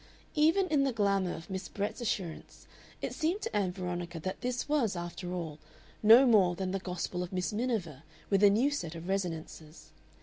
[0.33, 2.65] Even in the glamour of Miss Brett's assurance
[3.03, 5.59] it seemed to Ann Veronica that this was, after all,
[6.01, 9.91] no more than the gospel of Miss Miniver with a new set of resonances.